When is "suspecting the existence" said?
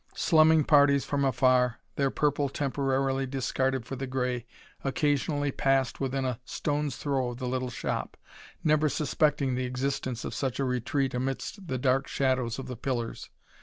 8.89-10.25